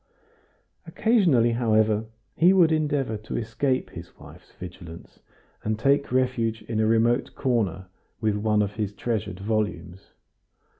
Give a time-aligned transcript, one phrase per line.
[0.87, 2.05] Occasionally, however,
[2.35, 5.19] he would endeavor to escape his wife's vigilance,
[5.63, 7.85] and take refuge in a remote corner
[8.19, 10.13] with one of his treasured volumes.